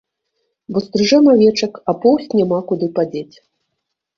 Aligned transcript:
Бо 0.71 0.81
стрыжэм 0.85 1.25
авечак, 1.33 1.73
а 1.93 1.97
поўсць 2.07 2.35
няма 2.41 2.59
куды 2.73 2.85
падзець. 2.97 3.35